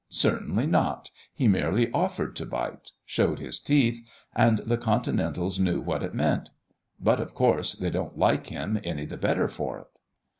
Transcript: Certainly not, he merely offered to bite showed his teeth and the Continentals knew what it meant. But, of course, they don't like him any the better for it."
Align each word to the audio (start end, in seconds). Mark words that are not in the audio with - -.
Certainly 0.09 0.65
not, 0.65 1.11
he 1.31 1.47
merely 1.47 1.91
offered 1.91 2.35
to 2.37 2.45
bite 2.47 2.89
showed 3.05 3.37
his 3.37 3.59
teeth 3.59 4.01
and 4.35 4.57
the 4.57 4.75
Continentals 4.75 5.59
knew 5.59 5.79
what 5.79 6.01
it 6.01 6.15
meant. 6.15 6.49
But, 6.99 7.19
of 7.19 7.35
course, 7.35 7.75
they 7.75 7.91
don't 7.91 8.17
like 8.17 8.47
him 8.47 8.79
any 8.83 9.05
the 9.05 9.17
better 9.17 9.47
for 9.47 9.77
it." 9.77 9.87